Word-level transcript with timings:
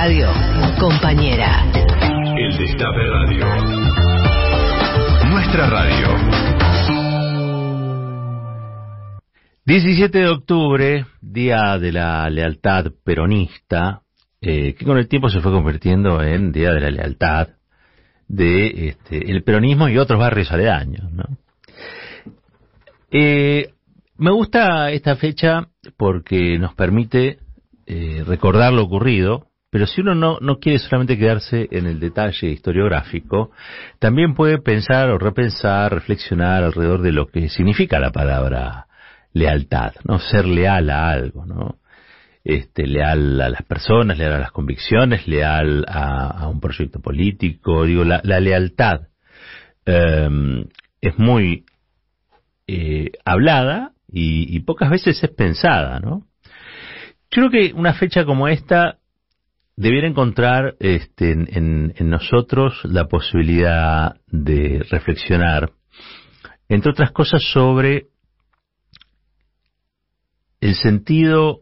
radio, 0.00 0.28
compañera. 0.78 1.64
El 2.36 2.56
Destape 2.56 3.04
Radio. 3.10 3.46
Nuestra 5.28 5.66
radio. 5.68 6.06
17 9.66 10.18
de 10.18 10.28
octubre, 10.28 11.04
Día 11.20 11.78
de 11.80 11.90
la 11.90 12.30
Lealtad 12.30 12.92
Peronista, 13.02 14.02
eh, 14.40 14.74
que 14.74 14.84
con 14.84 14.98
el 14.98 15.08
tiempo 15.08 15.30
se 15.30 15.40
fue 15.40 15.50
convirtiendo 15.50 16.22
en 16.22 16.52
Día 16.52 16.70
de 16.70 16.80
la 16.80 16.90
Lealtad 16.90 17.48
de 18.28 18.90
este, 18.90 19.32
el 19.32 19.42
peronismo 19.42 19.88
y 19.88 19.98
otros 19.98 20.20
barrios 20.20 20.52
aledaños. 20.52 21.10
¿no? 21.10 21.24
Eh, 23.10 23.70
me 24.16 24.30
gusta 24.30 24.92
esta 24.92 25.16
fecha 25.16 25.66
porque 25.96 26.56
nos 26.56 26.76
permite 26.76 27.40
eh, 27.86 28.22
recordar 28.24 28.72
lo 28.72 28.84
ocurrido, 28.84 29.48
pero 29.78 29.86
si 29.86 30.00
uno 30.00 30.16
no, 30.16 30.38
no 30.40 30.58
quiere 30.58 30.80
solamente 30.80 31.16
quedarse 31.16 31.68
en 31.70 31.86
el 31.86 32.00
detalle 32.00 32.48
historiográfico, 32.48 33.52
también 34.00 34.34
puede 34.34 34.58
pensar 34.58 35.08
o 35.10 35.18
repensar, 35.18 35.94
reflexionar 35.94 36.64
alrededor 36.64 37.00
de 37.00 37.12
lo 37.12 37.28
que 37.28 37.48
significa 37.48 38.00
la 38.00 38.10
palabra 38.10 38.88
lealtad, 39.32 39.92
no 40.02 40.18
ser 40.18 40.46
leal 40.46 40.90
a 40.90 41.10
algo, 41.10 41.46
¿no? 41.46 41.78
Este, 42.42 42.88
leal 42.88 43.40
a 43.40 43.50
las 43.50 43.62
personas, 43.62 44.18
leal 44.18 44.32
a 44.32 44.40
las 44.40 44.50
convicciones, 44.50 45.28
leal 45.28 45.84
a, 45.86 46.48
un 46.48 46.58
proyecto 46.58 46.98
político, 46.98 47.84
digo, 47.84 48.02
la, 48.02 48.20
lealtad 48.40 49.02
em, 49.86 50.64
es 51.00 51.16
muy 51.20 51.66
eh, 52.66 53.12
hablada 53.24 53.92
y, 54.10 54.58
pocas 54.58 54.90
veces 54.90 55.22
es 55.22 55.30
pensada, 55.30 56.00
¿no? 56.00 56.26
Yo 57.30 57.48
creo 57.48 57.50
que 57.50 57.72
una 57.74 57.94
fecha 57.94 58.24
como 58.24 58.48
esta 58.48 58.98
debiera 59.78 60.08
encontrar 60.08 60.74
este, 60.80 61.30
en, 61.30 61.94
nosotros 62.00 62.80
la 62.82 63.06
posibilidad 63.06 64.16
de 64.26 64.84
reflexionar, 64.90 65.70
entre 66.68 66.90
otras 66.90 67.12
cosas, 67.12 67.44
sobre 67.52 68.08
el 70.60 70.74
sentido 70.74 71.60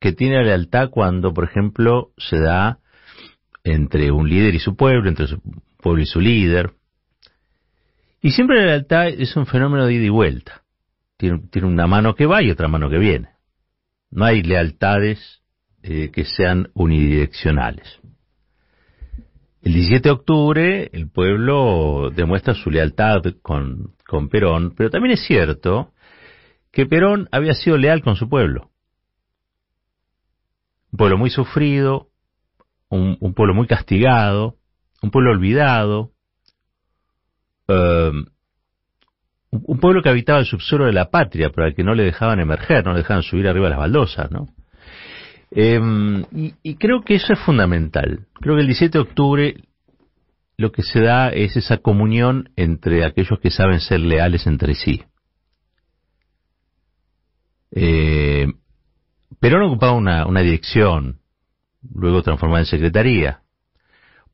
que 0.00 0.12
tiene 0.12 0.38
la 0.38 0.42
lealtad 0.42 0.90
cuando, 0.90 1.32
por 1.32 1.44
ejemplo, 1.44 2.10
se 2.18 2.40
da 2.40 2.80
entre 3.62 4.10
un 4.10 4.28
líder 4.28 4.56
y 4.56 4.58
su 4.58 4.74
pueblo, 4.74 5.08
entre 5.08 5.28
su 5.28 5.40
pueblo 5.76 6.02
y 6.02 6.06
su 6.06 6.20
líder. 6.20 6.72
Y 8.20 8.32
siempre 8.32 8.56
la 8.56 8.66
lealtad 8.66 9.06
es 9.06 9.36
un 9.36 9.46
fenómeno 9.46 9.86
de 9.86 9.94
ida 9.94 10.04
y 10.04 10.08
vuelta. 10.08 10.64
Tiene 11.16 11.38
una 11.62 11.86
mano 11.86 12.16
que 12.16 12.26
va 12.26 12.42
y 12.42 12.50
otra 12.50 12.66
mano 12.66 12.90
que 12.90 12.98
viene. 12.98 13.28
No 14.10 14.24
hay 14.24 14.42
lealtades 14.42 15.43
eh, 15.86 16.10
que 16.10 16.24
sean 16.24 16.70
unidireccionales. 16.72 18.00
El 19.60 19.74
17 19.74 20.08
de 20.08 20.12
octubre 20.14 20.90
el 20.94 21.10
pueblo 21.10 22.10
demuestra 22.10 22.54
su 22.54 22.70
lealtad 22.70 23.20
con, 23.42 23.92
con 24.06 24.30
Perón, 24.30 24.72
pero 24.74 24.88
también 24.88 25.12
es 25.12 25.26
cierto 25.26 25.92
que 26.72 26.86
Perón 26.86 27.28
había 27.32 27.52
sido 27.52 27.76
leal 27.76 28.00
con 28.00 28.16
su 28.16 28.30
pueblo. 28.30 28.70
Un 30.90 30.96
pueblo 30.96 31.18
muy 31.18 31.28
sufrido, 31.28 32.08
un, 32.88 33.34
pueblo 33.34 33.52
muy 33.52 33.66
castigado, 33.66 34.56
un 35.02 35.10
pueblo 35.10 35.32
olvidado, 35.32 36.12
um, 37.68 38.24
un 39.50 39.80
pueblo 39.80 40.00
que 40.02 40.08
habitaba 40.08 40.38
el 40.38 40.46
subsuelo 40.46 40.86
de 40.86 40.94
la 40.94 41.10
patria, 41.10 41.50
pero 41.50 41.66
al 41.66 41.74
que 41.74 41.84
no 41.84 41.94
le 41.94 42.04
dejaban 42.04 42.40
emerger, 42.40 42.86
no 42.86 42.92
le 42.92 43.00
dejaban 43.00 43.22
subir 43.22 43.46
arriba 43.46 43.68
las 43.68 43.78
baldosas, 43.78 44.30
¿no? 44.30 44.46
Em, 45.50 46.24
y, 46.32 46.74
creo 46.76 47.02
que 47.02 47.14
eso 47.14 47.32
es 47.32 47.38
fundamental. 47.40 48.26
Creo 48.34 48.56
que 48.56 48.62
el 48.62 48.66
17 48.66 48.98
de 48.98 49.02
octubre 49.02 49.54
lo 50.56 50.72
que 50.72 50.82
se 50.82 51.00
da 51.00 51.28
es 51.28 51.56
esa 51.56 51.78
comunión 51.78 52.50
entre 52.56 53.04
aquellos 53.04 53.38
que 53.40 53.50
saben 53.50 53.80
ser 53.80 54.00
leales 54.00 54.46
entre 54.46 54.74
sí. 54.74 55.02
Eh, 57.72 58.46
Perón 59.40 59.62
ocupaba 59.62 59.92
una, 59.92 60.26
una 60.26 60.40
dirección, 60.40 61.20
luego 61.92 62.22
transformada 62.22 62.60
en 62.60 62.66
secretaría. 62.66 63.40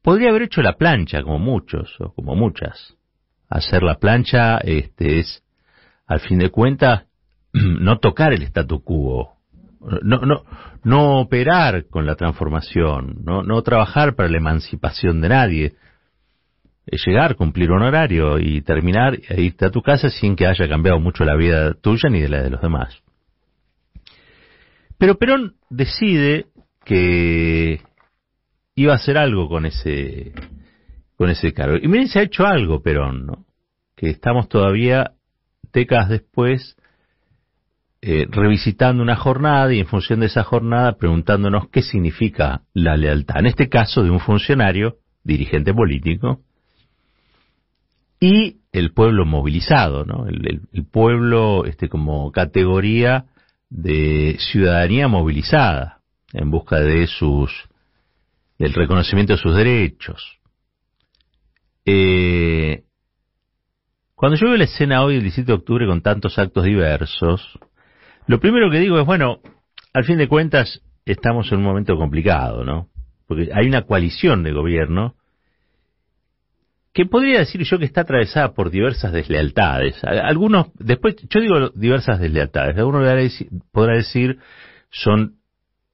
Podría 0.02 0.30
haber 0.30 0.42
hecho 0.42 0.62
la 0.62 0.76
plancha, 0.76 1.22
como 1.22 1.38
muchos, 1.38 1.94
o 2.00 2.12
como 2.14 2.34
muchas 2.34 2.96
hacer 3.50 3.82
la 3.82 3.96
plancha 3.96 4.58
este, 4.58 5.18
es, 5.18 5.42
al 6.06 6.20
fin 6.20 6.38
de 6.38 6.50
cuentas, 6.50 7.06
no 7.52 7.98
tocar 7.98 8.32
el 8.32 8.42
statu 8.44 8.82
quo, 8.82 9.39
no, 9.80 10.18
no, 10.20 10.42
no 10.84 11.20
operar 11.20 11.86
con 11.88 12.06
la 12.06 12.16
transformación, 12.16 13.18
no, 13.24 13.42
no 13.42 13.62
trabajar 13.62 14.14
para 14.14 14.28
la 14.28 14.36
emancipación 14.36 15.20
de 15.20 15.28
nadie, 15.28 15.74
es 16.86 17.02
llegar, 17.06 17.36
cumplir 17.36 17.70
un 17.70 17.82
horario 17.82 18.38
y 18.38 18.62
terminar 18.62 19.18
e 19.28 19.42
irte 19.42 19.66
a 19.66 19.70
tu 19.70 19.80
casa 19.80 20.10
sin 20.10 20.34
que 20.34 20.46
haya 20.46 20.68
cambiado 20.68 20.98
mucho 20.98 21.24
la 21.24 21.36
vida 21.36 21.74
tuya 21.74 22.08
ni 22.10 22.20
de 22.20 22.28
la 22.28 22.42
de 22.42 22.50
los 22.50 22.60
demás. 22.60 23.02
Pero 24.98 25.16
Perón 25.16 25.54
decide 25.70 26.46
que 26.84 27.80
iba 28.74 28.92
a 28.92 28.96
hacer 28.96 29.16
algo 29.16 29.48
con 29.48 29.66
ese 29.66 30.32
con 31.16 31.30
ese 31.30 31.52
cargo. 31.52 31.76
Y 31.80 31.86
miren, 31.86 32.08
se 32.08 32.18
ha 32.18 32.22
hecho 32.22 32.46
algo 32.46 32.82
Perón, 32.82 33.26
¿no? 33.26 33.44
Que 33.94 34.10
estamos 34.10 34.48
todavía, 34.48 35.12
décadas 35.72 36.08
después, 36.08 36.76
eh, 38.02 38.26
revisitando 38.30 39.02
una 39.02 39.16
jornada 39.16 39.72
y 39.74 39.80
en 39.80 39.86
función 39.86 40.20
de 40.20 40.26
esa 40.26 40.42
jornada 40.42 40.96
preguntándonos 40.96 41.68
qué 41.68 41.82
significa 41.82 42.62
la 42.72 42.96
lealtad. 42.96 43.40
En 43.40 43.46
este 43.46 43.68
caso 43.68 44.02
de 44.02 44.10
un 44.10 44.20
funcionario, 44.20 44.96
dirigente 45.22 45.74
político, 45.74 46.40
y 48.18 48.60
el 48.72 48.92
pueblo 48.92 49.26
movilizado, 49.26 50.04
¿no? 50.04 50.26
El, 50.26 50.60
pueblo 50.90 51.64
este, 51.64 51.88
como 51.88 52.30
categoría 52.32 53.26
de 53.68 54.36
ciudadanía 54.38 55.08
movilizada 55.08 56.00
en 56.32 56.50
busca 56.50 56.80
de 56.80 57.06
sus 57.06 57.50
del 58.58 58.74
reconocimiento 58.74 59.34
de 59.34 59.38
sus 59.38 59.56
derechos, 59.56 60.38
eh, 61.86 62.84
cuando 64.14 64.36
yo 64.36 64.48
veo 64.48 64.56
la 64.58 64.64
escena 64.64 65.02
hoy, 65.02 65.16
el 65.16 65.22
17 65.22 65.46
de 65.46 65.54
octubre, 65.54 65.86
con 65.86 66.02
tantos 66.02 66.38
actos 66.38 66.64
diversos, 66.64 67.58
lo 68.30 68.38
primero 68.38 68.70
que 68.70 68.78
digo 68.78 69.00
es, 69.00 69.04
bueno, 69.04 69.40
al 69.92 70.04
fin 70.04 70.16
de 70.16 70.28
cuentas, 70.28 70.80
estamos 71.04 71.50
en 71.50 71.58
un 71.58 71.64
momento 71.64 71.96
complicado, 71.96 72.64
¿no? 72.64 72.86
Porque 73.26 73.50
hay 73.52 73.66
una 73.66 73.82
coalición 73.82 74.44
de 74.44 74.52
gobierno 74.52 75.16
que 76.92 77.06
podría 77.06 77.40
decir 77.40 77.60
yo 77.64 77.80
que 77.80 77.86
está 77.86 78.02
atravesada 78.02 78.52
por 78.54 78.70
diversas 78.70 79.12
deslealtades. 79.12 80.04
Algunos, 80.04 80.68
después, 80.78 81.16
yo 81.28 81.40
digo 81.40 81.70
diversas 81.70 82.20
deslealtades, 82.20 82.78
algunos 82.78 83.02
podrá 83.72 83.96
decir 83.96 84.38
son 84.90 85.34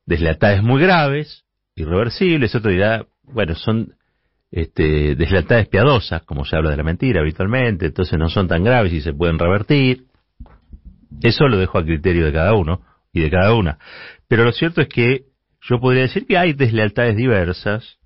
deslealtades 0.05 0.63
muy 0.63 0.83
graves, 0.83 1.47
irreversibles, 1.75 2.55
otro 2.55 2.71
dirá, 2.71 3.07
bueno, 3.23 3.55
son 3.55 3.95
este, 4.51 5.15
deslealtades 5.15 5.69
piadosas, 5.69 6.23
como 6.25 6.45
se 6.45 6.55
habla 6.55 6.69
de 6.69 6.77
la 6.77 6.83
mentira 6.83 7.23
habitualmente, 7.23 7.87
entonces 7.87 8.19
no 8.19 8.29
son 8.29 8.47
tan 8.47 8.63
graves 8.63 8.93
y 8.93 9.01
se 9.01 9.15
pueden 9.15 9.39
revertir. 9.39 10.05
Eso 11.23 11.49
lo 11.49 11.59
dejo 11.59 11.79
a 11.79 11.85
criterio 11.85 12.27
de 12.27 12.33
cada 12.33 12.55
uno 12.55 12.83
y 13.13 13.21
de 13.21 13.31
cada 13.31 13.55
una. 13.55 13.79
Pero 14.29 14.45
lo 14.45 14.53
cierto 14.53 14.81
es 14.81 14.89
que 14.89 15.25
yo 15.63 15.81
podría 15.81 16.03
decir 16.03 16.27
que 16.27 16.39
hay 16.39 16.53
deslealtades 16.53 17.17
diversas 17.17 17.99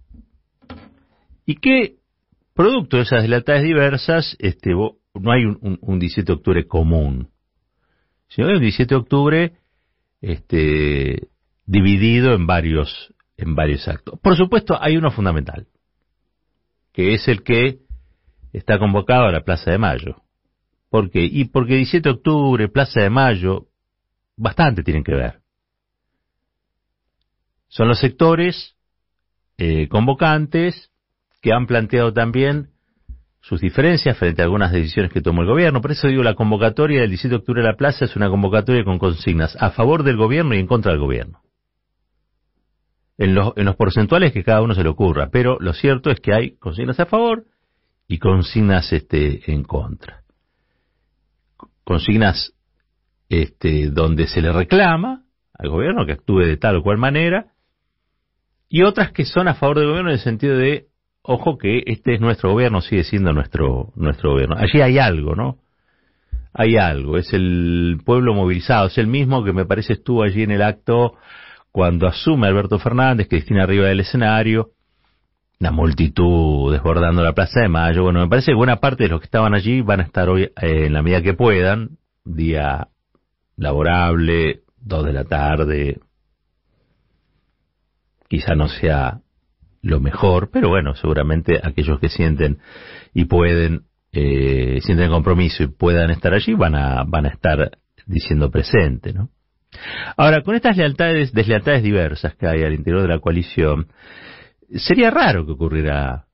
y 1.45 1.57
que, 1.57 1.97
producto 2.55 2.97
de 2.97 3.03
esas 3.03 3.23
deslealtades 3.23 3.63
diversas, 3.63 4.37
este, 4.39 4.71
no 4.73 5.33
hay 5.33 5.45
un, 5.45 5.79
un, 5.81 5.99
17 5.99 6.27
de 6.27 6.33
octubre 6.33 6.67
común, 6.67 7.29
sino 8.29 8.49
hay 8.49 8.55
un 8.55 8.61
17 8.61 8.95
de 8.95 9.01
octubre 9.01 9.53
este, 10.21 11.29
dividido 11.67 12.35
en 12.35 12.47
varios, 12.47 13.15
en 13.37 13.55
varios 13.55 13.89
actos. 13.89 14.19
Por 14.21 14.37
supuesto, 14.37 14.81
hay 14.81 14.97
uno 14.97 15.11
fundamental, 15.11 15.67
que 16.93 17.15
es 17.15 17.27
el 17.29 17.43
que 17.43 17.81
está 18.53 18.79
convocado 18.79 19.25
a 19.25 19.33
la 19.33 19.43
Plaza 19.43 19.71
de 19.71 19.79
Mayo. 19.79 20.23
¿Por 20.91 21.11
qué? 21.11 21.25
Y 21.25 21.45
porque 21.47 21.77
17 21.77 22.09
de 22.09 22.15
octubre, 22.15 22.69
Plaza 22.69 23.01
de 23.01 23.11
Mayo, 23.11 23.69
bastante 24.37 24.83
tienen 24.83 25.05
que 25.05 25.15
ver. 25.15 25.41
Son 27.69 27.89
los 27.89 28.01
sectores 28.01 28.77
eh, 29.57 29.89
convocantes 29.89 30.91
que 31.41 31.53
han 31.53 31.67
planteado 31.67 32.13
también 32.13 32.71
sus 33.41 33.61
diferencias 33.61 34.19
frente 34.19 34.43
a 34.43 34.45
algunas 34.45 34.73
decisiones 34.73 35.13
que 35.13 35.23
tomó 35.23 35.43
el 35.43 35.49
gobierno. 35.49 35.81
Por 35.81 35.93
eso 35.93 36.09
digo, 36.09 36.23
la 36.23 36.35
convocatoria 36.35 37.01
del 37.01 37.11
17 37.11 37.31
de 37.31 37.37
octubre 37.37 37.63
de 37.63 37.69
la 37.69 37.77
plaza 37.77 38.05
es 38.05 38.17
una 38.17 38.29
convocatoria 38.29 38.85
con 38.85 38.99
consignas 38.99 39.57
a 39.61 39.71
favor 39.71 40.03
del 40.03 40.17
gobierno 40.17 40.55
y 40.55 40.59
en 40.59 40.67
contra 40.67 40.93
del 40.93 41.01
gobierno 41.01 41.41
en 43.21 43.35
los, 43.35 43.53
en 43.57 43.67
los 43.67 43.77
porcentuales 43.77 44.33
que 44.33 44.43
cada 44.43 44.63
uno 44.63 44.75
se 44.75 44.83
le 44.83 44.89
ocurra, 44.89 45.29
pero 45.31 45.59
lo 45.61 45.75
cierto 45.75 46.11
es 46.11 46.21
que 46.21 46.33
hay 46.33 46.57
consignas 46.57 46.99
a 47.01 47.07
favor 47.07 47.45
y 48.09 48.19
consignas 48.19 48.91
este, 48.95 49.53
en 49.53 49.63
contra. 49.63 50.20
Consignas 51.91 52.53
este, 53.29 53.91
donde 53.91 54.29
se 54.29 54.41
le 54.41 54.53
reclama 54.53 55.25
al 55.53 55.71
gobierno 55.71 56.07
que 56.07 56.13
actúe 56.13 56.43
de 56.43 56.57
tal 56.57 56.77
o 56.77 56.83
cual 56.85 56.99
manera 56.99 57.47
y 58.69 58.85
otras 58.85 59.11
que 59.11 59.25
son 59.25 59.49
a 59.49 59.55
favor 59.55 59.81
del 59.81 59.89
gobierno 59.89 60.11
en 60.11 60.15
el 60.15 60.23
sentido 60.23 60.57
de, 60.57 60.87
ojo 61.23 61.59
que 61.59 61.83
este 61.87 62.15
es 62.15 62.21
nuestro 62.21 62.53
gobierno, 62.53 62.81
sigue 62.81 63.03
siendo 63.03 63.33
nuestro, 63.33 63.93
nuestro 63.97 64.31
gobierno. 64.31 64.55
Allí 64.57 64.81
hay 64.81 64.99
algo, 64.99 65.35
¿no? 65.35 65.59
Hay 66.55 66.77
algo, 66.77 67.17
es 67.17 67.33
el 67.33 68.01
pueblo 68.05 68.35
movilizado, 68.35 68.87
es 68.87 68.97
el 68.97 69.09
mismo 69.09 69.43
que 69.43 69.53
me 69.53 69.67
parece 69.67 69.95
estuvo 69.95 70.23
allí 70.23 70.45
en 70.45 70.53
el 70.53 70.63
acto 70.63 71.15
cuando 71.73 72.07
asume 72.07 72.47
Alberto 72.47 72.79
Fernández, 72.79 73.27
Cristina 73.29 73.65
arriba 73.65 73.89
del 73.89 73.99
escenario, 73.99 74.69
la 75.61 75.71
multitud 75.71 76.73
desbordando 76.73 77.23
la 77.23 77.35
Plaza 77.35 77.61
de 77.61 77.69
Mayo. 77.69 78.03
Bueno, 78.03 78.21
me 78.21 78.29
parece 78.29 78.51
que 78.51 78.57
buena 78.57 78.77
parte 78.77 79.05
de 79.05 79.11
los 79.11 79.21
que 79.21 79.27
estaban 79.27 79.55
allí 79.55 79.83
van 79.83 80.01
a 80.01 80.05
estar 80.05 80.29
hoy 80.29 80.45
eh, 80.45 80.87
en 80.87 80.95
la 80.95 81.03
medida 81.03 81.23
que 81.23 81.35
puedan, 81.35 81.99
día 82.25 82.89
laborable, 83.57 84.63
dos 84.81 85.05
de 85.05 85.13
la 85.13 85.25
tarde. 85.25 86.01
Quizá 88.27 88.55
no 88.55 88.69
sea 88.69 89.21
lo 89.83 90.01
mejor, 90.01 90.51
pero 90.51 90.71
bueno, 90.71 90.95
seguramente 90.95 91.61
aquellos 91.63 92.01
que 92.01 92.09
sienten 92.09 92.59
y 93.13 93.27
pueden, 93.27 93.83
eh, 94.13 94.79
sienten 94.81 95.11
compromiso 95.11 95.63
y 95.63 95.67
puedan 95.67 96.11
estar 96.11 96.33
allí, 96.33 96.55
van 96.55 96.75
a, 96.75 97.05
van 97.07 97.27
a 97.27 97.31
estar 97.31 97.73
diciendo 98.07 98.51
presente, 98.51 99.13
¿no? 99.13 99.29
Ahora, 100.17 100.43
con 100.43 100.55
estas 100.55 100.77
lealtades, 100.77 101.33
deslealtades 101.33 101.83
diversas 101.83 102.35
que 102.35 102.47
hay 102.47 102.63
al 102.63 102.73
interior 102.73 103.03
de 103.03 103.09
la 103.09 103.21
coalición, 103.21 103.89
sería 104.77 105.11
raro 105.11 105.45
que 105.45 105.53
ocurriera 105.53 106.27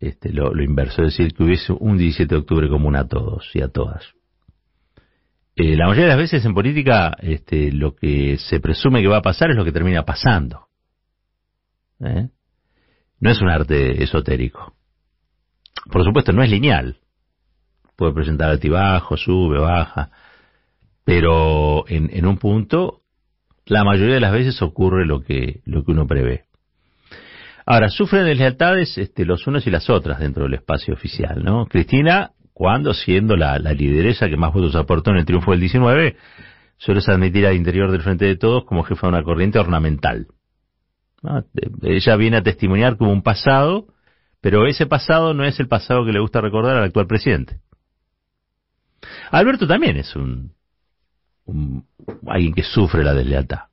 este, 0.00 0.32
lo, 0.32 0.52
inverso, 0.62 1.02
es 1.02 1.16
decir, 1.16 1.34
que 1.34 1.42
hubiese 1.42 1.72
un 1.72 1.98
17 1.98 2.34
de 2.34 2.40
octubre 2.40 2.68
común 2.68 2.96
a 2.96 3.08
todos 3.08 3.50
y 3.54 3.62
a 3.62 3.68
todas. 3.68 4.14
Eh, 5.56 5.76
la 5.76 5.86
mayoría 5.86 6.04
de 6.04 6.10
las 6.10 6.18
veces 6.18 6.44
en 6.44 6.54
política 6.54 7.16
este, 7.20 7.72
lo 7.72 7.96
que 7.96 8.36
se 8.38 8.60
presume 8.60 9.02
que 9.02 9.08
va 9.08 9.18
a 9.18 9.22
pasar 9.22 9.50
es 9.50 9.56
lo 9.56 9.64
que 9.64 9.72
termina 9.72 10.04
pasando. 10.04 10.68
¿Eh? 12.00 12.28
No 13.18 13.30
es 13.30 13.40
un 13.40 13.48
arte 13.48 14.02
esotérico. 14.02 14.74
Por 15.90 16.04
supuesto, 16.04 16.32
no 16.32 16.44
es 16.44 16.50
lineal. 16.50 16.98
Puede 17.96 18.12
presentar 18.12 18.50
altibajo, 18.50 19.16
sube, 19.16 19.58
baja. 19.58 20.10
Pero 21.04 21.88
en, 21.88 22.10
en 22.12 22.26
un 22.26 22.38
punto, 22.38 23.02
la 23.66 23.82
mayoría 23.82 24.14
de 24.14 24.20
las 24.20 24.32
veces 24.32 24.62
ocurre 24.62 25.06
lo 25.06 25.22
que, 25.22 25.62
lo 25.64 25.84
que 25.84 25.90
uno 25.90 26.06
prevé. 26.06 26.47
Ahora, 27.70 27.90
sufren 27.90 28.24
deslealtades 28.24 28.96
este, 28.96 29.26
los 29.26 29.46
unos 29.46 29.66
y 29.66 29.70
las 29.70 29.90
otras 29.90 30.20
dentro 30.20 30.44
del 30.44 30.54
espacio 30.54 30.94
oficial, 30.94 31.44
¿no? 31.44 31.66
Cristina, 31.66 32.30
cuando 32.54 32.94
siendo 32.94 33.36
la, 33.36 33.58
la 33.58 33.74
lideresa 33.74 34.26
que 34.26 34.38
más 34.38 34.54
votos 34.54 34.74
aportó 34.74 35.10
en 35.10 35.18
el 35.18 35.26
triunfo 35.26 35.50
del 35.50 35.60
19, 35.60 36.16
suele 36.78 37.02
admitir 37.06 37.46
al 37.46 37.56
interior 37.56 37.90
del 37.90 38.00
Frente 38.00 38.24
de 38.24 38.36
Todos 38.36 38.64
como 38.64 38.84
jefa 38.84 39.06
de 39.06 39.12
una 39.12 39.22
corriente 39.22 39.58
ornamental. 39.58 40.28
Ella 41.82 42.16
viene 42.16 42.38
a 42.38 42.42
testimoniar 42.42 42.96
como 42.96 43.12
un 43.12 43.20
pasado, 43.20 43.88
pero 44.40 44.66
ese 44.66 44.86
pasado 44.86 45.34
no 45.34 45.44
es 45.44 45.60
el 45.60 45.68
pasado 45.68 46.06
que 46.06 46.12
le 46.12 46.20
gusta 46.20 46.40
recordar 46.40 46.74
al 46.74 46.84
actual 46.84 47.06
presidente. 47.06 47.60
Alberto 49.30 49.66
también 49.66 49.98
es 49.98 50.16
un 50.16 50.54
alguien 52.26 52.54
que 52.54 52.62
sufre 52.62 53.04
la 53.04 53.12
deslealtad. 53.12 53.67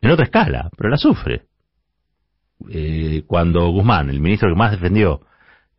En 0.00 0.10
otra 0.10 0.24
escala, 0.24 0.70
pero 0.76 0.90
la 0.90 0.96
sufre. 0.96 1.42
Eh, 2.68 3.22
cuando 3.26 3.68
Guzmán, 3.68 4.10
el 4.10 4.20
ministro 4.20 4.48
que 4.48 4.58
más 4.58 4.72
defendió 4.72 5.22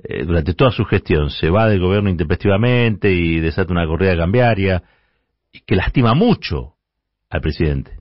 eh, 0.03 0.23
durante 0.25 0.53
toda 0.53 0.71
su 0.71 0.85
gestión, 0.85 1.29
se 1.29 1.49
va 1.49 1.67
del 1.67 1.79
gobierno 1.79 2.09
intempestivamente 2.09 3.11
y 3.11 3.39
desata 3.39 3.71
una 3.71 3.85
corrida 3.85 4.15
cambiaria, 4.15 4.83
que 5.65 5.75
lastima 5.75 6.13
mucho 6.13 6.75
al 7.29 7.41
presidente. 7.41 7.99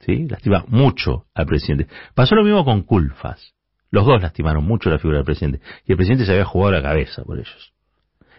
¿Sí? 0.00 0.26
Lastima 0.28 0.64
mucho 0.68 1.26
al 1.34 1.46
presidente. 1.46 1.88
Pasó 2.14 2.34
lo 2.34 2.44
mismo 2.44 2.64
con 2.64 2.82
Culfas. 2.82 3.54
Los 3.90 4.06
dos 4.06 4.20
lastimaron 4.20 4.64
mucho 4.64 4.90
la 4.90 4.98
figura 4.98 5.18
del 5.18 5.24
presidente. 5.24 5.60
Y 5.86 5.92
el 5.92 5.96
presidente 5.96 6.26
se 6.26 6.32
había 6.32 6.44
jugado 6.44 6.72
la 6.72 6.82
cabeza 6.82 7.22
por 7.24 7.38
ellos. 7.38 7.72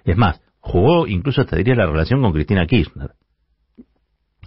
Es 0.04 0.18
más, 0.18 0.42
jugó 0.60 1.08
incluso 1.08 1.42
hasta 1.42 1.56
diría 1.56 1.76
la 1.76 1.88
relación 1.88 2.22
con 2.22 2.34
Cristina 2.34 2.68
Kirchner, 2.68 3.12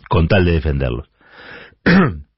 con 0.08 0.28
tal 0.28 0.44
de 0.44 0.52
defenderlos. 0.52 1.08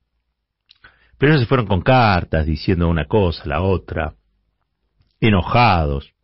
Pero 1.18 1.32
ellos 1.32 1.42
se 1.42 1.48
fueron 1.48 1.66
con 1.66 1.82
cartas 1.82 2.46
diciendo 2.46 2.88
una 2.88 3.04
cosa, 3.04 3.44
la 3.44 3.60
otra, 3.60 4.14
enojados. 5.20 6.14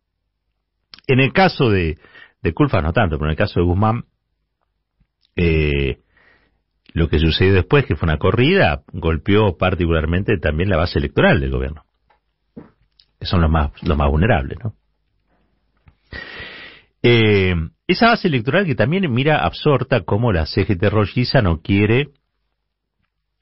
En 1.05 1.19
el 1.19 1.31
caso 1.33 1.69
de, 1.69 1.99
de 2.41 2.53
Culfa 2.53 2.81
no 2.81 2.93
tanto, 2.93 3.17
pero 3.17 3.27
en 3.29 3.33
el 3.33 3.37
caso 3.37 3.59
de 3.59 3.65
Guzmán, 3.65 4.05
eh, 5.35 5.99
lo 6.93 7.09
que 7.09 7.19
sucedió 7.19 7.53
después, 7.53 7.85
que 7.85 7.95
fue 7.95 8.07
una 8.07 8.17
corrida, 8.17 8.81
golpeó 8.91 9.55
particularmente 9.55 10.39
también 10.39 10.69
la 10.69 10.77
base 10.77 10.97
electoral 10.97 11.39
del 11.39 11.51
gobierno, 11.51 11.85
que 13.19 13.27
son 13.27 13.41
los 13.41 13.51
más, 13.51 13.71
los 13.83 13.95
más 13.95 14.09
vulnerables, 14.09 14.57
¿no? 14.63 14.73
Eh, 17.03 17.53
esa 17.85 18.07
base 18.07 18.27
electoral 18.27 18.65
que 18.65 18.75
también 18.75 19.11
mira 19.13 19.45
absorta 19.45 20.01
como 20.01 20.33
la 20.33 20.47
CGT 20.47 20.89
rolliza 20.89 21.41
no 21.43 21.61
quiere 21.61 22.09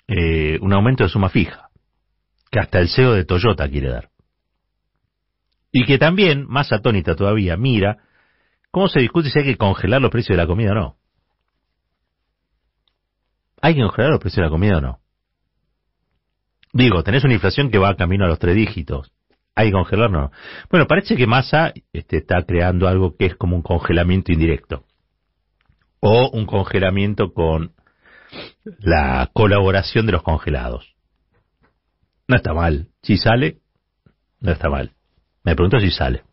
eh, 0.08 0.60
un 0.62 0.74
aumento 0.74 1.04
de 1.04 1.10
suma 1.10 1.30
fija, 1.30 1.70
que 2.52 2.60
hasta 2.60 2.80
el 2.80 2.90
CEO 2.90 3.14
de 3.14 3.26
Toyota 3.26 3.70
quiere 3.70 3.90
dar. 3.90 4.10
Y 5.72 5.86
que 5.86 5.98
también, 5.98 6.46
más 6.48 6.72
atónita 6.72 7.16
todavía, 7.16 7.58
mira 7.58 7.98
cómo 8.72 8.88
se 8.88 9.00
discute 9.00 9.30
si 9.30 9.40
hay 9.40 9.46
que 9.46 9.58
congelar 9.58 10.02
los 10.02 10.12
precios 10.12 10.38
de 10.38 10.44
la 10.44 10.48
comida 10.48 10.72
o 10.72 10.76
no. 10.76 10.98
¿Hay 13.62 13.74
que 13.74 13.82
congelar 13.82 14.12
los 14.12 14.20
precios 14.20 14.38
de 14.38 14.44
la 14.44 14.50
comida 14.50 14.78
o 14.78 14.82
no? 14.82 15.00
Digo, 16.72 17.04
tenés 17.04 17.24
una 17.24 17.34
inflación 17.34 17.72
que 17.72 17.78
va 17.78 17.96
camino 17.96 18.26
a 18.26 18.28
los 18.28 18.38
tres 18.38 18.56
dígitos. 18.56 19.12
¿Hay 19.56 19.68
que 19.68 19.74
congelarlo? 19.74 20.32
Bueno, 20.70 20.88
parece 20.88 21.16
que 21.16 21.26
Massa 21.26 21.74
este, 21.94 22.18
está 22.18 22.44
creando 22.44 22.88
algo 22.88 23.16
que 23.16 23.28
es 23.28 23.36
como 23.36 23.56
un 23.56 23.62
congelamiento 23.62 24.34
indirecto. 24.34 24.84
O 26.02 26.30
un 26.32 26.46
congelamiento 26.46 27.34
con 27.34 27.72
la 28.80 29.30
colaboración 29.34 30.06
de 30.06 30.14
los 30.14 30.24
congelados. 30.24 30.96
No 32.28 32.36
está 32.36 32.54
mal. 32.54 32.88
Si 33.02 33.18
sale, 33.18 33.58
no 34.40 34.52
está 34.52 34.70
mal. 34.70 34.92
Me 35.44 35.56
pregunto 35.56 35.80
si 35.80 35.92
sale. 35.92 36.24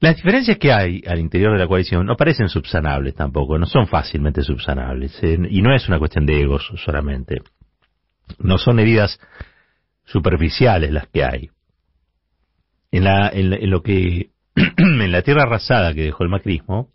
Las 0.00 0.16
diferencias 0.16 0.58
que 0.58 0.72
hay 0.72 1.02
al 1.06 1.18
interior 1.18 1.52
de 1.52 1.58
la 1.58 1.66
coalición 1.66 2.04
no 2.04 2.16
parecen 2.16 2.48
subsanables 2.48 3.14
tampoco, 3.14 3.58
no 3.58 3.66
son 3.66 3.86
fácilmente 3.86 4.42
subsanables. 4.42 5.18
¿eh? 5.22 5.38
Y 5.48 5.62
no 5.62 5.74
es 5.74 5.88
una 5.88 5.98
cuestión 5.98 6.26
de 6.26 6.42
egos 6.42 6.70
solamente. 6.84 7.40
No 8.38 8.58
son 8.58 8.78
heridas 8.78 9.18
superficiales 10.04 10.90
las 10.90 11.08
que 11.08 11.24
hay. 11.24 11.50
En, 12.90 13.04
la, 13.04 13.28
en, 13.32 13.70
lo 13.70 13.82
que 13.82 14.30
en 14.54 15.12
la 15.12 15.22
tierra 15.22 15.44
arrasada 15.44 15.94
que 15.94 16.02
dejó 16.02 16.24
el 16.24 16.30
macrismo, 16.30 16.90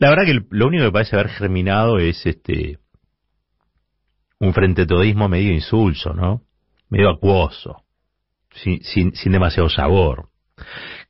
la 0.00 0.10
verdad 0.10 0.24
que 0.24 0.40
lo 0.50 0.66
único 0.66 0.84
que 0.84 0.92
parece 0.92 1.16
haber 1.16 1.28
germinado 1.30 1.98
es 1.98 2.24
este 2.26 2.78
un 4.38 4.52
frente 4.52 4.86
todismo 4.86 5.28
medio 5.28 5.52
insulso, 5.52 6.12
¿no? 6.12 6.42
Medio 6.88 7.10
acuoso, 7.10 7.84
sin, 8.52 8.82
sin, 8.82 9.32
demasiado 9.32 9.68
sabor, 9.68 10.28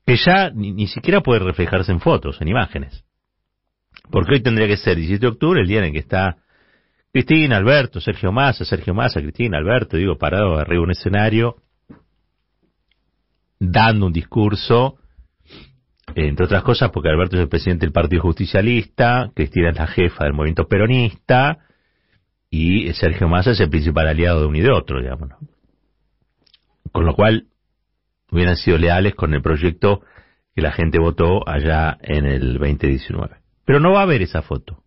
que 0.06 0.16
ya 0.16 0.50
ni, 0.50 0.72
ni, 0.72 0.86
siquiera 0.86 1.20
puede 1.20 1.40
reflejarse 1.40 1.90
en 1.92 2.00
fotos, 2.00 2.40
en 2.40 2.48
imágenes. 2.48 3.04
Porque 4.10 4.34
hoy 4.34 4.42
tendría 4.42 4.68
que 4.68 4.76
ser 4.76 4.96
17 4.96 5.20
de 5.20 5.32
octubre, 5.32 5.60
el 5.60 5.66
día 5.66 5.78
en 5.78 5.86
el 5.86 5.92
que 5.92 5.98
está 5.98 6.36
Cristina, 7.12 7.56
Alberto, 7.56 8.00
Sergio 8.00 8.32
Massa, 8.32 8.64
Sergio 8.64 8.94
Massa, 8.94 9.20
Cristina, 9.20 9.58
Alberto, 9.58 9.96
digo, 9.96 10.16
parado 10.16 10.56
arriba 10.56 10.80
de 10.80 10.84
un 10.84 10.90
escenario, 10.90 11.56
dando 13.58 14.06
un 14.06 14.12
discurso, 14.12 14.98
entre 16.14 16.47
otras 16.47 16.62
cosas 16.62 16.90
porque 16.90 17.09
Alberto 17.09 17.37
es 17.37 17.42
el 17.42 17.49
presidente 17.49 17.87
del 17.87 17.92
Partido 17.92 18.23
Justicialista, 18.23 19.30
Cristina 19.35 19.71
es 19.71 19.76
la 19.76 19.87
jefa 19.87 20.25
del 20.25 20.33
movimiento 20.33 20.66
peronista, 20.66 21.59
y 22.50 22.92
Sergio 22.92 23.28
Massa 23.28 23.50
es 23.50 23.61
el 23.61 23.71
principal 23.71 24.09
aliado 24.09 24.40
de 24.40 24.47
uno 24.47 24.59
y 24.59 24.62
de 24.62 24.71
otro, 24.71 25.00
digamos. 25.00 25.30
Con 26.92 27.04
lo 27.04 27.14
cual, 27.14 27.47
hubieran 28.30 28.56
sido 28.56 28.78
leales 28.78 29.14
con 29.14 29.35
el 29.35 29.42
proyecto 29.42 30.02
que 30.54 30.62
la 30.62 30.73
gente 30.73 30.99
votó 30.99 31.49
allá 31.49 31.99
en 32.00 32.26
el 32.26 32.59
2019. 32.59 33.37
Pero 33.64 33.80
no 33.80 33.92
va 33.92 34.00
a 34.00 34.02
haber 34.04 34.23
esa 34.23 34.42
foto 34.42 34.85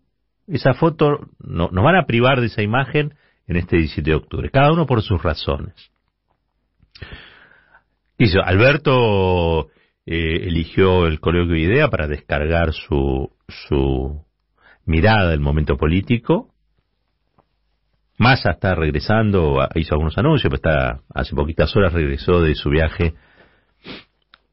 esa 0.48 0.74
foto, 0.74 1.28
no, 1.38 1.68
nos 1.70 1.84
van 1.84 1.96
a 1.96 2.06
privar 2.06 2.40
de 2.40 2.46
esa 2.46 2.62
imagen 2.62 3.14
en 3.46 3.56
este 3.56 3.76
17 3.76 4.10
de 4.10 4.16
octubre, 4.16 4.50
cada 4.50 4.72
uno 4.72 4.86
por 4.86 5.02
sus 5.02 5.22
razones. 5.22 5.74
Hizo, 8.18 8.42
Alberto 8.42 9.68
eh, 10.10 10.46
eligió 10.46 11.06
el 11.06 11.20
coloquio 11.20 11.52
de 11.52 11.60
idea 11.60 11.88
para 11.88 12.06
descargar 12.06 12.72
su, 12.72 13.30
su 13.46 14.24
mirada 14.86 15.28
del 15.28 15.40
momento 15.40 15.76
político. 15.76 16.48
Massa 18.16 18.52
está 18.52 18.74
regresando, 18.74 19.58
hizo 19.74 19.94
algunos 19.94 20.16
anuncios, 20.16 20.50
pero 20.50 20.56
está, 20.56 21.02
hace 21.14 21.36
poquitas 21.36 21.76
horas 21.76 21.92
regresó 21.92 22.40
de 22.40 22.54
su 22.54 22.70
viaje 22.70 23.16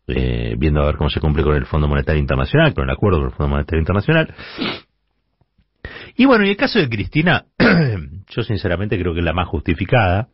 eh, 0.07 0.55
viendo 0.57 0.81
a 0.81 0.87
ver 0.87 0.97
cómo 0.97 1.09
se 1.09 1.21
cumple 1.21 1.43
con 1.43 1.55
el 1.55 1.65
Fondo 1.65 1.87
Monetario 1.87 2.19
Internacional, 2.19 2.73
con 2.73 2.83
el 2.83 2.89
acuerdo 2.89 3.19
con 3.19 3.27
el 3.27 3.33
Fondo 3.35 3.51
Monetario 3.51 3.79
Internacional. 3.79 4.35
Y 6.17 6.25
bueno, 6.25 6.45
y 6.45 6.49
el 6.49 6.57
caso 6.57 6.79
de 6.79 6.89
Cristina, 6.89 7.45
yo 8.27 8.43
sinceramente 8.43 8.99
creo 8.99 9.13
que 9.13 9.19
es 9.19 9.25
la 9.25 9.31
más 9.31 9.47
justificada, 9.47 10.27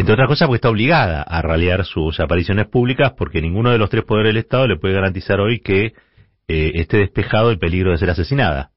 entre 0.00 0.14
otras 0.14 0.28
cosas 0.28 0.48
porque 0.48 0.56
está 0.56 0.70
obligada 0.70 1.22
a 1.22 1.42
realizar 1.42 1.84
sus 1.84 2.20
apariciones 2.20 2.66
públicas 2.66 3.12
porque 3.16 3.42
ninguno 3.42 3.70
de 3.70 3.78
los 3.78 3.90
tres 3.90 4.04
poderes 4.04 4.30
del 4.30 4.38
Estado 4.38 4.66
le 4.66 4.76
puede 4.76 4.94
garantizar 4.94 5.40
hoy 5.40 5.60
que 5.60 5.92
eh, 6.48 6.72
esté 6.74 6.98
despejado 6.98 7.50
el 7.50 7.58
peligro 7.58 7.90
de 7.90 7.98
ser 7.98 8.10
asesinada. 8.10 8.70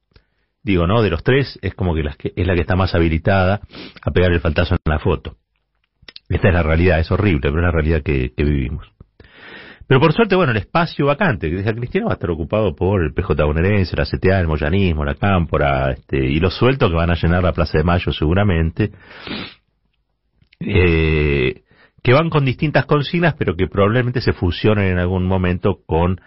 Digo, 0.64 0.88
¿no? 0.88 1.02
De 1.02 1.10
los 1.10 1.24
tres 1.24 1.60
es 1.62 1.76
como 1.76 1.94
que, 1.94 2.02
es 2.02 2.48
la 2.48 2.56
que 2.56 2.62
está 2.62 2.76
más 2.76 2.94
habilitada 2.96 3.62
a 4.02 4.12
pegar 4.12 4.32
el 4.32 4.40
faltazo 4.40 4.76
en 4.76 4.80
la 4.86 5.00
foto. 5.00 5.38
Esta 6.30 6.48
es 6.50 6.54
la 6.54 6.64
realidad, 6.64 7.00
es 7.00 7.12
horrible, 7.12 7.42
pero 7.42 7.58
es 7.58 7.64
la 7.64 7.72
realidad 7.72 8.02
que, 8.02 8.32
vivimos. 8.38 8.88
Pero 9.88 10.00
por 10.00 10.14
suerte, 10.14 10.36
bueno, 10.36 10.52
el 10.52 10.58
espacio 10.58 11.06
vacante 11.06 11.50
que 11.50 11.58
deja 11.58 11.74
Cristina 11.74 12.06
va 12.06 12.12
a 12.12 12.14
estar 12.14 12.32
ocupado 12.32 12.74
por 12.76 13.04
el 13.04 13.14
PJ 13.14 13.44
bonaerense, 13.44 13.98
la 13.98 14.06
CTA, 14.06 14.40
el 14.40 14.48
moyanismo, 14.48 15.04
la 15.04 15.16
cámpora, 15.16 15.92
este, 15.92 16.18
y 16.18 16.40
los 16.40 16.56
sueltos 16.56 16.90
que 16.90 16.96
van 16.96 17.12
a 17.12 17.16
llenar 17.16 17.44
la 17.44 17.52
Plaza 17.52 17.78
de 17.78 17.84
Mayo 17.84 18.14
seguramente, 18.14 18.92
eh, 20.66 21.64
que 22.02 22.14
van 22.14 22.30
con 22.30 22.46
distintas 22.46 22.86
consignas, 22.86 23.36
pero 23.38 23.56
que 23.56 23.68
probablemente 23.68 24.22
se 24.22 24.34
fusionen 24.34 24.88
en 24.88 25.00
algún 25.00 25.26
momento 25.26 25.80
con 25.86 26.20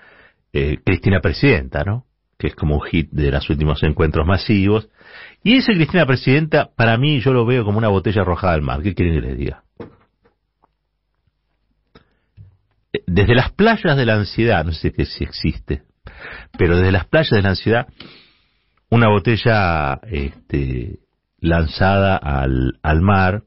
eh, 0.52 0.78
Cristina 0.84 1.20
Presidenta, 1.20 1.84
¿no? 1.84 2.04
Que 2.38 2.48
es 2.48 2.54
como 2.54 2.76
un 2.76 2.82
hit 2.82 3.10
de 3.10 3.30
los 3.30 3.48
últimos 3.50 3.82
encuentros 3.82 4.26
masivos. 4.26 4.88
Y 5.42 5.56
ese 5.56 5.72
Cristina 5.72 6.06
Presidenta, 6.06 6.70
para 6.76 6.96
mí, 6.96 7.20
yo 7.20 7.32
lo 7.32 7.46
veo 7.46 7.64
como 7.64 7.78
una 7.78 7.88
botella 7.88 8.22
arrojada 8.22 8.54
al 8.54 8.62
mar. 8.62 8.82
¿Qué 8.82 8.94
quieren 8.94 9.14
que 9.14 9.26
les 9.26 9.38
diga? 9.38 9.62
desde 13.06 13.34
las 13.34 13.52
playas 13.52 13.96
de 13.96 14.06
la 14.06 14.14
ansiedad, 14.14 14.64
no 14.64 14.72
sé 14.72 14.92
si 15.04 15.24
existe, 15.24 15.82
pero 16.58 16.76
desde 16.76 16.92
las 16.92 17.06
playas 17.06 17.30
de 17.30 17.42
la 17.42 17.50
ansiedad, 17.50 17.86
una 18.90 19.08
botella 19.08 20.00
este, 20.10 21.00
lanzada 21.40 22.16
al, 22.16 22.78
al 22.82 23.00
mar 23.02 23.42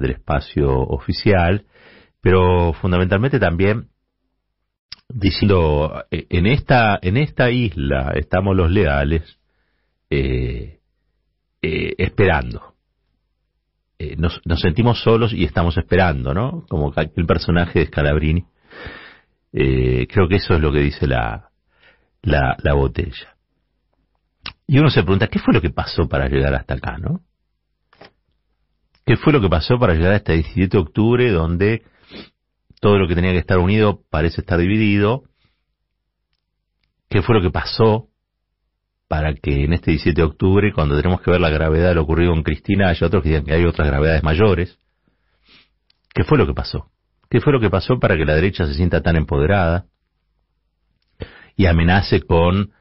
del 0.00 0.12
espacio 0.12 0.70
oficial, 0.70 1.66
pero 2.20 2.72
fundamentalmente 2.74 3.38
también 3.38 3.88
diciendo 5.08 6.04
eh, 6.10 6.26
en 6.30 6.46
esta 6.46 6.98
en 7.00 7.16
esta 7.16 7.50
isla 7.50 8.12
estamos 8.16 8.56
los 8.56 8.70
leales 8.70 9.38
eh, 10.10 10.80
eh, 11.62 11.94
esperando 11.98 12.74
eh, 13.98 14.16
nos, 14.16 14.40
sentimos 14.60 15.02
solos 15.02 15.32
y 15.32 15.44
estamos 15.44 15.76
esperando, 15.78 16.34
¿no? 16.34 16.66
Como 16.68 16.92
el 16.94 17.26
personaje 17.26 17.78
de 17.78 17.86
Scalabrini. 17.86 18.44
Creo 19.52 20.28
que 20.28 20.36
eso 20.36 20.54
es 20.54 20.60
lo 20.60 20.70
que 20.70 20.80
dice 20.80 21.06
la, 21.06 21.48
la, 22.20 22.56
la 22.62 22.74
botella. 22.74 23.36
Y 24.66 24.78
uno 24.78 24.90
se 24.90 25.02
pregunta, 25.02 25.28
¿qué 25.28 25.38
fue 25.38 25.54
lo 25.54 25.62
que 25.62 25.70
pasó 25.70 26.06
para 26.08 26.28
llegar 26.28 26.54
hasta 26.54 26.74
acá, 26.74 26.98
no? 26.98 27.22
¿Qué 29.06 29.16
fue 29.16 29.32
lo 29.32 29.40
que 29.40 29.48
pasó 29.48 29.78
para 29.78 29.94
llegar 29.94 30.12
a 30.12 30.16
este 30.16 30.32
17 30.32 30.76
de 30.76 30.82
octubre 30.82 31.30
donde 31.30 31.82
todo 32.80 32.98
lo 32.98 33.06
que 33.06 33.14
tenía 33.14 33.30
que 33.30 33.38
estar 33.38 33.58
unido 33.58 34.00
parece 34.10 34.40
estar 34.40 34.58
dividido? 34.58 35.22
¿Qué 37.08 37.22
fue 37.22 37.36
lo 37.36 37.40
que 37.40 37.50
pasó 37.50 38.08
para 39.06 39.32
que 39.34 39.62
en 39.62 39.74
este 39.74 39.92
17 39.92 40.20
de 40.20 40.26
octubre, 40.26 40.72
cuando 40.72 40.96
tenemos 40.96 41.20
que 41.20 41.30
ver 41.30 41.40
la 41.40 41.50
gravedad 41.50 41.90
de 41.90 41.94
lo 41.94 42.02
ocurrido 42.02 42.32
con 42.32 42.42
Cristina, 42.42 42.88
haya 42.88 43.06
otros 43.06 43.22
que 43.22 43.28
digan 43.28 43.44
que 43.44 43.54
hay 43.54 43.64
otras 43.64 43.86
gravedades 43.86 44.24
mayores. 44.24 44.76
¿Qué 46.12 46.24
fue 46.24 46.36
lo 46.36 46.44
que 46.44 46.54
pasó? 46.54 46.90
¿Qué 47.30 47.40
fue 47.40 47.52
lo 47.52 47.60
que 47.60 47.70
pasó 47.70 48.00
para 48.00 48.16
que 48.16 48.24
la 48.24 48.34
derecha 48.34 48.66
se 48.66 48.74
sienta 48.74 49.02
tan 49.02 49.14
empoderada 49.14 49.86
y 51.54 51.66
amenace 51.66 52.22
con 52.22 52.72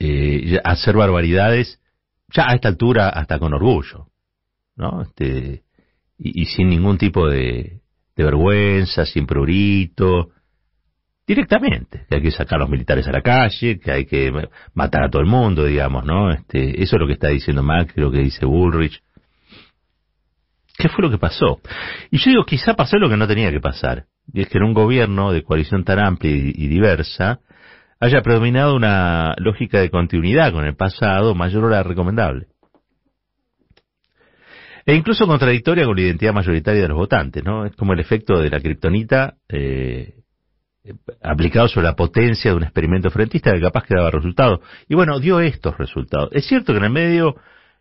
eh, 0.00 0.58
hacer 0.64 0.96
barbaridades, 0.96 1.80
ya 2.30 2.50
a 2.50 2.54
esta 2.56 2.66
altura 2.66 3.10
hasta 3.10 3.38
con 3.38 3.54
orgullo, 3.54 4.08
¿no? 4.82 5.02
Este, 5.02 5.62
y, 6.18 6.44
sin 6.46 6.68
ningún 6.68 6.98
tipo 6.98 7.28
de, 7.28 7.80
vergüenza, 8.16 9.06
sin 9.06 9.26
prurito, 9.26 10.30
directamente, 11.26 12.04
que 12.08 12.16
hay 12.16 12.22
que 12.22 12.30
sacar 12.30 12.56
a 12.56 12.62
los 12.62 12.70
militares 12.70 13.06
a 13.08 13.12
la 13.12 13.22
calle, 13.22 13.78
que 13.80 13.90
hay 13.90 14.04
que 14.06 14.30
matar 14.74 15.04
a 15.04 15.10
todo 15.10 15.22
el 15.22 15.28
mundo, 15.28 15.64
digamos, 15.64 16.04
¿no? 16.04 16.30
Este, 16.30 16.82
eso 16.82 16.96
es 16.96 17.00
lo 17.00 17.06
que 17.06 17.14
está 17.14 17.28
diciendo 17.28 17.62
Macri, 17.62 18.02
lo 18.02 18.10
que 18.10 18.20
dice 18.20 18.44
Bullrich. 18.44 19.02
¿Qué 20.76 20.88
fue 20.88 21.02
lo 21.02 21.10
que 21.10 21.18
pasó? 21.18 21.60
Y 22.10 22.18
yo 22.18 22.30
digo, 22.30 22.44
quizá 22.44 22.74
pasó 22.74 22.96
lo 22.98 23.08
que 23.08 23.16
no 23.16 23.26
tenía 23.26 23.50
que 23.50 23.60
pasar, 23.60 24.06
y 24.32 24.42
es 24.42 24.48
que 24.48 24.58
en 24.58 24.64
un 24.64 24.74
gobierno 24.74 25.32
de 25.32 25.42
coalición 25.42 25.84
tan 25.84 25.98
amplia 25.98 26.32
y, 26.32 26.68
diversa 26.68 27.40
haya 28.00 28.20
predominado 28.22 28.74
una 28.74 29.34
lógica 29.38 29.80
de 29.80 29.90
continuidad 29.90 30.52
con 30.52 30.64
el 30.64 30.74
pasado 30.74 31.34
mayor 31.34 31.64
o 31.64 31.68
la 31.68 31.82
recomendable. 31.82 32.51
E 34.84 34.94
incluso 34.94 35.26
contradictoria 35.26 35.84
con 35.84 35.96
la 35.96 36.02
identidad 36.02 36.32
mayoritaria 36.32 36.82
de 36.82 36.88
los 36.88 36.96
votantes, 36.96 37.44
¿no? 37.44 37.66
Es 37.66 37.76
como 37.76 37.92
el 37.92 38.00
efecto 38.00 38.40
de 38.40 38.50
la 38.50 38.60
kriptonita 38.60 39.34
eh, 39.48 40.22
aplicado 41.22 41.68
sobre 41.68 41.86
la 41.86 41.94
potencia 41.94 42.50
de 42.50 42.56
un 42.56 42.64
experimento 42.64 43.10
frentista 43.10 43.52
que 43.52 43.60
capaz 43.60 43.84
que 43.84 43.94
daba 43.94 44.10
resultados. 44.10 44.60
Y 44.88 44.94
bueno, 44.94 45.20
dio 45.20 45.40
estos 45.40 45.78
resultados. 45.78 46.30
Es 46.32 46.46
cierto 46.46 46.72
que 46.72 46.78
en 46.78 46.84
el 46.84 46.90
medio 46.90 47.36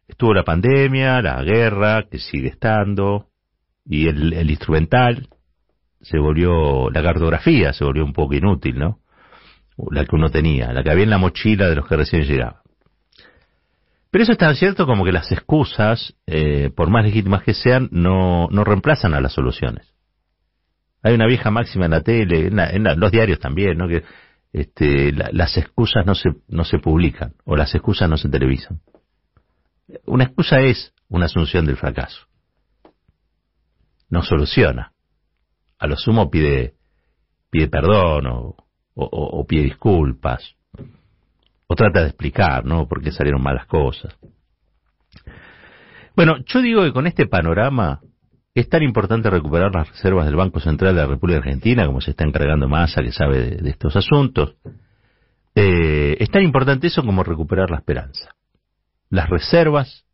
estuvo 0.07 0.33
la 0.33 0.43
pandemia, 0.43 1.21
la 1.21 1.41
guerra, 1.43 2.03
que 2.09 2.19
sigue 2.19 2.49
estando, 2.49 3.27
y 3.85 4.07
el, 4.07 4.33
el 4.33 4.49
instrumental 4.49 5.27
se 6.01 6.17
volvió, 6.19 6.89
la 6.89 7.01
cartografía 7.01 7.73
se 7.73 7.83
volvió 7.83 8.03
un 8.03 8.13
poco 8.13 8.35
inútil, 8.35 8.77
¿no? 8.77 8.99
La 9.89 10.05
que 10.05 10.15
uno 10.15 10.29
tenía, 10.29 10.73
la 10.73 10.83
que 10.83 10.91
había 10.91 11.03
en 11.03 11.09
la 11.09 11.17
mochila 11.17 11.67
de 11.67 11.75
los 11.75 11.87
que 11.87 11.95
recién 11.95 12.23
llegaban. 12.23 12.60
Pero 14.11 14.23
eso 14.23 14.33
es 14.33 14.37
tan 14.37 14.55
cierto 14.55 14.85
como 14.85 15.05
que 15.05 15.13
las 15.13 15.31
excusas, 15.31 16.15
eh, 16.27 16.69
por 16.75 16.89
más 16.89 17.05
legítimas 17.05 17.43
que 17.43 17.53
sean, 17.53 17.87
no, 17.91 18.47
no 18.51 18.63
reemplazan 18.65 19.13
a 19.13 19.21
las 19.21 19.33
soluciones. 19.33 19.95
Hay 21.01 21.15
una 21.15 21.25
vieja 21.25 21.49
máxima 21.49 21.85
en 21.85 21.91
la 21.91 22.01
tele, 22.01 22.47
en, 22.47 22.99
los 22.99 23.11
diarios 23.11 23.39
también, 23.39 23.77
¿no? 23.77 23.87
Que 23.87 24.03
este, 24.53 25.13
las 25.13 25.57
excusas 25.57 26.05
no 26.05 26.13
se, 26.13 26.29
no 26.49 26.65
se 26.65 26.77
publican 26.77 27.33
o 27.45 27.55
las 27.55 27.73
excusas 27.73 28.09
no 28.09 28.17
se 28.17 28.29
televisan. 28.29 28.81
Una 30.05 30.25
excusa 30.25 30.59
es 30.59 30.93
una 31.07 31.25
asunción 31.25 31.65
del 31.65 31.77
fracaso. 31.77 32.27
No 34.09 34.23
soluciona. 34.23 34.91
A 35.79 35.87
lo 35.87 35.95
sumo 35.95 36.29
pide, 36.29 36.75
pide 37.49 37.67
perdón 37.67 38.27
o, 38.93 39.45
pide 39.47 39.63
disculpas. 39.63 40.55
O 41.71 41.75
trata 41.75 42.01
de 42.01 42.07
explicar, 42.07 42.65
¿no? 42.65 42.85
Por 42.85 43.01
qué 43.01 43.13
salieron 43.13 43.41
malas 43.41 43.65
cosas. 43.65 44.13
Bueno, 46.17 46.35
yo 46.45 46.61
digo 46.61 46.83
que 46.83 46.91
con 46.91 47.07
este 47.07 47.27
panorama 47.27 48.01
es 48.53 48.67
tan 48.67 48.83
importante 48.83 49.29
recuperar 49.29 49.73
las 49.73 49.87
reservas 49.87 50.25
del 50.25 50.35
Banco 50.35 50.59
Central 50.59 50.95
de 50.95 51.01
la 51.01 51.07
República 51.07 51.39
Argentina, 51.39 51.85
como 51.85 52.01
se 52.01 52.11
está 52.11 52.25
encargando 52.25 52.67
Massa, 52.67 53.01
que 53.01 53.13
sabe 53.13 53.51
de, 53.51 53.69
estos 53.69 53.95
asuntos. 53.95 54.57
Eh, 55.55 56.17
es 56.19 56.29
tan 56.29 56.43
importante 56.43 56.87
eso 56.87 57.05
como 57.05 57.23
recuperar 57.23 57.69
la 57.69 57.77
esperanza. 57.77 58.35
Las 59.09 59.29
reservas 59.29 60.05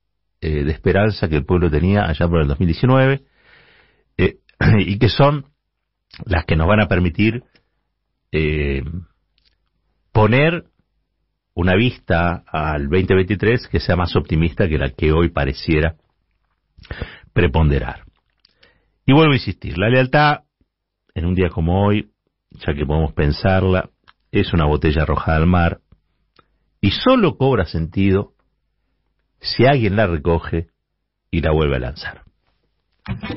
eh, 0.41 0.63
de 0.63 0.71
esperanza 0.71 1.27
que 1.27 1.37
el 1.37 1.45
pueblo 1.45 1.71
tenía 1.71 2.05
allá 2.07 2.27
por 2.27 2.39
el 2.39 2.47
2019 2.49 3.23
eh, 4.17 4.35
y 4.77 4.99
que 4.99 5.09
son 5.09 5.47
las 6.23 6.45
que 6.45 6.55
nos 6.55 6.67
van 6.67 6.81
a 6.81 6.87
permitir 6.87 7.41
poner 10.11 10.65
una 11.57 11.75
vista 11.75 12.43
al 12.45 12.83
2023 12.87 13.67
que 13.67 13.79
sea 13.79 13.95
más 13.95 14.15
optimista 14.15 14.67
que 14.67 14.77
la 14.77 14.91
que 14.91 15.11
hoy 15.11 15.29
pareciera 15.29 15.95
preponderar. 17.33 18.03
Y 19.07 19.13
vuelvo 19.13 19.31
a 19.31 19.37
insistir, 19.37 19.75
la 19.75 19.89
lealtad, 19.89 20.43
en 21.15 21.25
un 21.25 21.33
día 21.33 21.49
como 21.49 21.83
hoy, 21.83 22.11
ya 22.51 22.75
que 22.75 22.85
podemos 22.85 23.11
pensarla, 23.13 23.89
es 24.31 24.53
una 24.53 24.65
botella 24.65 25.01
arrojada 25.01 25.37
al 25.37 25.47
mar 25.47 25.79
y 26.79 26.91
solo 26.91 27.37
cobra 27.37 27.65
sentido 27.65 28.33
si 29.39 29.65
alguien 29.65 29.95
la 29.95 30.05
recoge 30.05 30.67
y 31.31 31.41
la 31.41 31.51
vuelve 31.53 31.77
a 31.77 31.79
lanzar. 31.79 32.21